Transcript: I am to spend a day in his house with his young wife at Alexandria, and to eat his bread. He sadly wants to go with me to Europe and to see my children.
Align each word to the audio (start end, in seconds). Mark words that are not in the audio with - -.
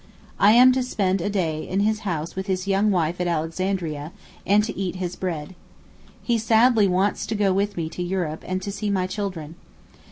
I 0.39 0.53
am 0.53 0.71
to 0.71 0.81
spend 0.81 1.21
a 1.21 1.29
day 1.29 1.61
in 1.67 1.81
his 1.81 1.99
house 1.99 2.35
with 2.35 2.47
his 2.47 2.65
young 2.65 2.89
wife 2.89 3.21
at 3.21 3.27
Alexandria, 3.27 4.11
and 4.47 4.63
to 4.63 4.75
eat 4.75 4.95
his 4.95 5.15
bread. 5.15 5.53
He 6.23 6.39
sadly 6.39 6.87
wants 6.87 7.27
to 7.27 7.35
go 7.35 7.53
with 7.53 7.77
me 7.77 7.87
to 7.89 8.01
Europe 8.01 8.43
and 8.47 8.63
to 8.63 8.71
see 8.71 8.89
my 8.89 9.05
children. 9.05 9.57